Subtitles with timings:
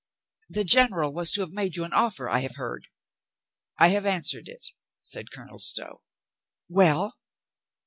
[0.49, 2.87] "The General was to make you an offer, I have heard."
[3.77, 6.01] "I have answered it," said Colonel Stow.
[6.67, 7.13] "Well?"